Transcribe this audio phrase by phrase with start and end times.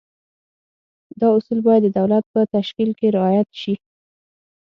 [1.19, 3.73] دا اصول باید د دولت په تشکیل کې رعایت شي.